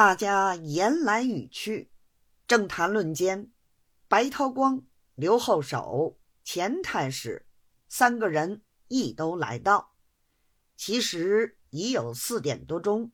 [0.00, 1.92] 大家言来语去，
[2.48, 3.52] 正谈论间，
[4.08, 7.46] 白韬光、刘后手、钱太史
[7.86, 9.92] 三个人亦都来到。
[10.74, 13.12] 其实已有四点多钟，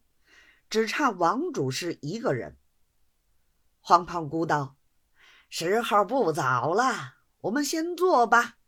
[0.70, 2.56] 只差王主事一个人。
[3.80, 4.76] 黄胖姑道
[5.50, 8.58] ：“时候不早了，我们先坐吧，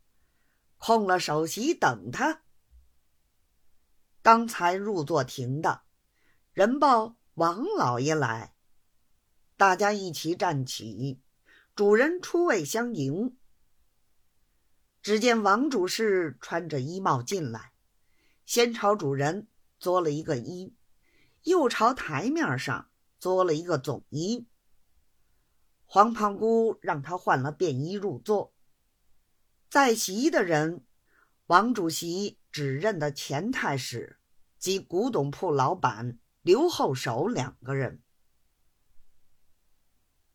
[0.76, 2.42] 空了首席等他。”
[4.22, 5.82] 刚才入座停的，
[6.52, 8.52] 人报王老爷来，
[9.56, 11.20] 大家一齐站起，
[11.76, 13.36] 主人出位相迎。
[15.02, 17.74] 只见王主事穿着衣帽进来，
[18.44, 19.46] 先朝主人
[19.78, 20.72] 作了一个揖，
[21.44, 24.46] 又朝台面上作了一个总揖。
[25.86, 28.52] 黄胖姑让他换了便衣入座。
[29.70, 30.84] 在席的人，
[31.46, 34.16] 王主席只认得钱太史。
[34.58, 36.18] 及古董铺老板
[36.48, 38.00] 刘后手两个人，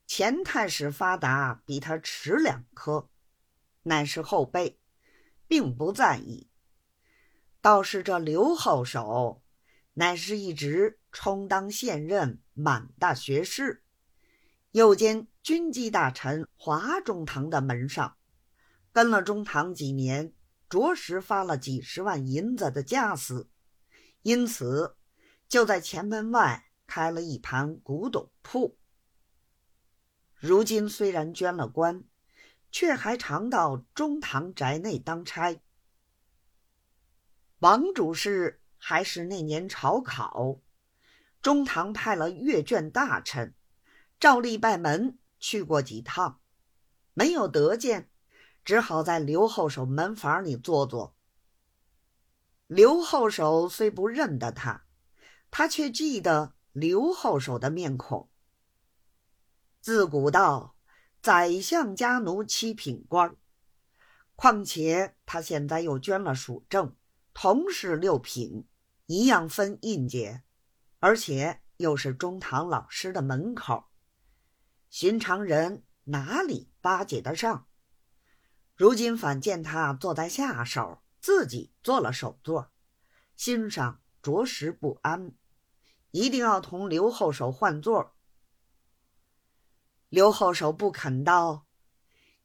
[0.06, 3.10] 钱太史发达比他迟两科，
[3.82, 4.80] 乃是后辈，
[5.48, 6.52] 并不在意。
[7.62, 9.42] 倒是这刘后手，
[9.94, 13.84] 乃是一直充当现任满大学士，
[14.70, 18.18] 又兼军机大臣华中堂的门上，
[18.92, 20.32] 跟了中堂几年，
[20.70, 23.50] 着实发了几十万银子的家私。
[24.22, 24.96] 因此，
[25.54, 28.80] 就在前门外开了一盘古董铺。
[30.34, 32.06] 如今虽然捐了官，
[32.72, 35.62] 却还常到中堂宅内当差。
[37.60, 40.60] 王主事还是那年朝考，
[41.40, 43.54] 中堂派了阅卷大臣
[44.20, 46.42] 照例拜门去过几趟，
[47.14, 48.10] 没有得见，
[48.66, 51.16] 只好在刘后手门房里坐坐。
[52.66, 54.86] 刘后手虽不认得他，
[55.56, 58.28] 他却记得刘后手的面孔。
[59.82, 60.76] 自古道，
[61.22, 63.36] 宰相家奴七品官，
[64.36, 66.96] 况且他现在又捐了署正，
[67.36, 68.68] 同是六品，
[69.06, 70.42] 一样分印节，
[70.98, 73.92] 而且又是中堂老师的门口，
[74.90, 77.68] 寻常人哪里巴结得上？
[78.76, 81.04] 如今反见他坐在下手。
[81.22, 82.74] 自己做了首座，
[83.38, 85.34] 心上着实不安，
[86.14, 88.14] 一定要同刘后手换座。
[90.10, 91.66] 刘后手不肯道：“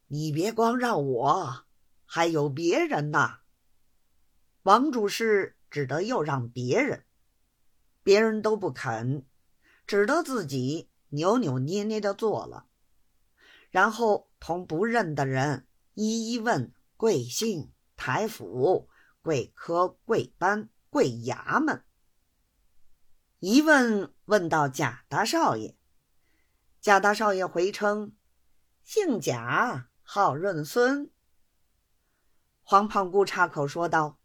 [0.09, 1.67] 你别光让我，
[2.07, 3.41] 还有别人呐。”
[4.65, 7.05] 王主事只得又让别人，
[8.03, 9.27] 别人都不肯，
[9.87, 12.67] 只得自己扭扭捏捏的做了，
[13.71, 17.71] 然后同不认的人一一问贵姓。
[18.01, 18.89] 台府、
[19.23, 21.85] 贵科、贵班、贵衙门，
[23.41, 25.77] 一问问到贾大少爷，
[26.81, 28.17] 贾大少爷回称
[28.83, 31.13] 姓贾，号润孙。
[32.63, 34.19] 黄胖姑插口说道：“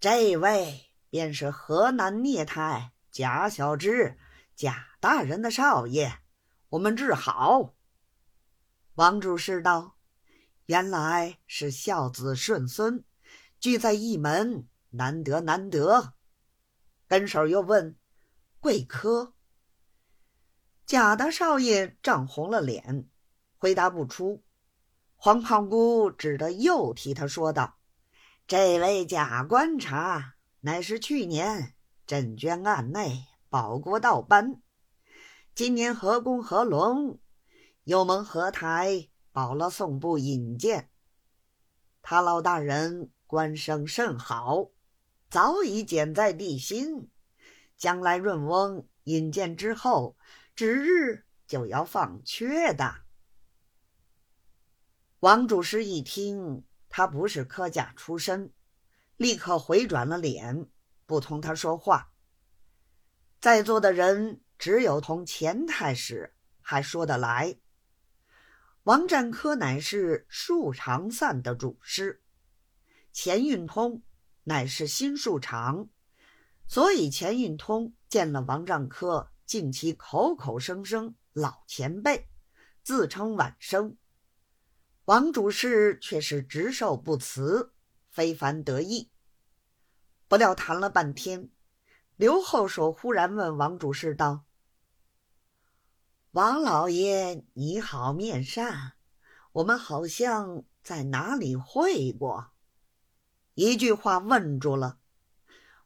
[0.00, 4.16] 这位便是河南聂太贾小芝，
[4.56, 6.20] 贾大人的少爷，
[6.70, 7.74] 我们治好。”
[8.96, 9.96] 王主事道。
[10.64, 13.04] 原来是孝子顺孙，
[13.58, 16.14] 聚在一门，难得难得。
[17.06, 17.96] 跟手又问
[18.60, 19.34] 贵科，
[20.84, 23.08] 贾大少爷涨红了脸，
[23.56, 24.42] 回答不出。
[25.16, 27.78] 黄胖姑只得又替他说道
[28.46, 31.74] ：“这位贾观察，乃是去年
[32.06, 34.60] 镇捐案内保国道班，
[35.54, 37.20] 今年合工合龙，
[37.84, 40.90] 又蒙合台。”保了宋部引荐，
[42.02, 44.70] 他老大人官声甚好，
[45.30, 47.08] 早已简在地心。
[47.78, 50.16] 将来润翁引荐之后，
[50.54, 53.02] 指日就要放缺的。
[55.20, 58.52] 王主师一听，他不是科甲出身，
[59.16, 60.68] 立刻回转了脸，
[61.06, 62.12] 不同他说话。
[63.40, 67.58] 在座的人只有同钱太史还说得来。
[68.82, 72.22] 王占科乃是树长散的主师，
[73.12, 74.02] 钱运通
[74.44, 75.88] 乃是心术长，
[76.68, 82.28] 所以钱运通见了王占科，竟其口口声声老前辈，
[82.82, 83.96] 自称晚生。
[85.06, 87.72] 王主事却是直受不辞，
[88.10, 89.10] 非凡得意。
[90.28, 91.48] 不料谈了半天，
[92.16, 94.44] 刘后手忽然问王主事道。
[96.32, 98.92] 王老爷，你好面善，
[99.52, 102.50] 我们好像在哪里会过？
[103.54, 104.97] 一句话问住了，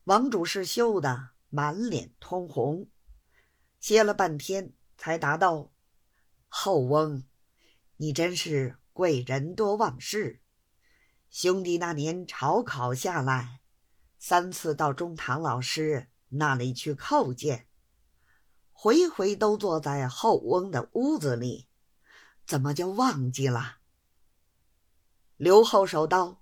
[0.05, 2.89] 王主事羞得满脸通红，
[3.79, 5.71] 歇了半天，才答道
[6.49, 7.25] ：“后翁，
[7.99, 10.41] 你真是贵人多忘事。
[11.31, 13.61] 兄弟那年朝考下来，
[14.19, 17.69] 三次到中堂老师那里去叩见，
[18.73, 21.69] 回回都坐在后翁的屋子里，
[22.45, 23.79] 怎么就忘记了？”
[25.39, 26.41] 刘后手道。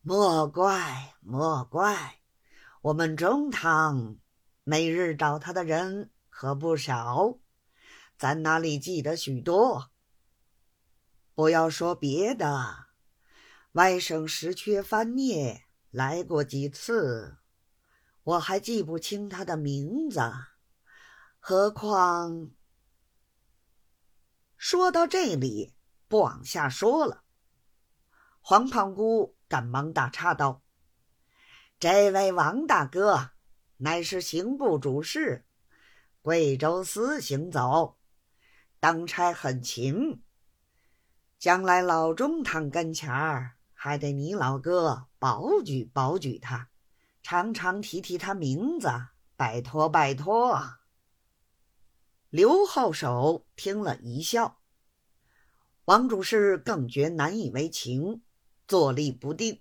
[0.00, 2.17] 莫怪莫怪，
[2.88, 4.16] 我们中堂
[4.64, 7.38] 每日找他的人可不少，
[8.16, 9.90] 咱哪里记得许多？
[11.34, 12.86] 不要说别的，
[13.72, 17.36] 外甥石缺翻孽来过几次，
[18.22, 20.20] 我还记不清他的名字，
[21.38, 22.52] 何况……
[24.56, 25.74] 说到这里，
[26.08, 27.24] 不往下说了。
[28.40, 29.34] 黄胖姑。
[29.48, 30.62] 赶忙打岔道
[31.80, 33.30] ：“这位王大哥
[33.76, 35.44] 乃是刑部主事，
[36.22, 37.96] 贵州司行走，
[38.80, 40.20] 当差很勤。
[41.38, 46.68] 将来老中堂跟前儿，还得你老哥保举保举他，
[47.22, 48.88] 常常提提他名字，
[49.36, 50.60] 拜托拜托。”
[52.28, 54.58] 刘后手听了一笑，
[55.84, 58.22] 王主事更觉难以为情。
[58.66, 59.60] 坐立不定，